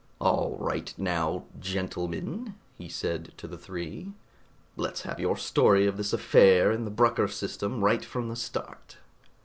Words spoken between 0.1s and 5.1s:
"All right now, gentlemen," he said to the three, "let's